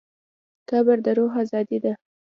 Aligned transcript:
قبر 0.69 0.97
د 1.05 1.07
روح 1.17 1.33
ازادي 1.43 1.77
ده. 1.83 1.93